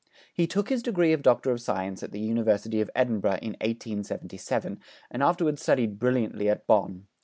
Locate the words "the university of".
2.11-2.89